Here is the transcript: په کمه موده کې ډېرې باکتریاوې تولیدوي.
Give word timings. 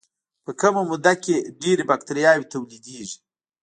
په 0.45 0.51
کمه 0.61 0.81
موده 0.89 1.13
کې 1.23 1.35
ډېرې 1.61 1.83
باکتریاوې 1.89 2.49
تولیدوي. 2.53 3.07